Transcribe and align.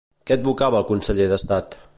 Què 0.29 0.37
advocava 0.37 0.79
el 0.81 0.87
conseller 0.89 1.31
d'Estat? 1.35 1.83